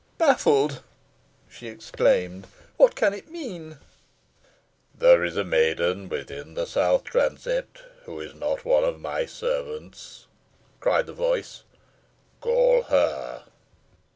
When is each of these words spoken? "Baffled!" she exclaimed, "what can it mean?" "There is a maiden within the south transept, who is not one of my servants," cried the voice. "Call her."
"Baffled!" 0.17 0.81
she 1.47 1.67
exclaimed, 1.67 2.47
"what 2.75 2.95
can 2.95 3.13
it 3.13 3.29
mean?" 3.29 3.77
"There 4.95 5.23
is 5.23 5.37
a 5.37 5.43
maiden 5.43 6.09
within 6.09 6.55
the 6.55 6.65
south 6.65 7.03
transept, 7.03 7.83
who 8.05 8.19
is 8.19 8.33
not 8.33 8.65
one 8.65 8.83
of 8.83 8.99
my 8.99 9.27
servants," 9.27 10.25
cried 10.79 11.05
the 11.05 11.13
voice. 11.13 11.65
"Call 12.41 12.81
her." 12.85 13.43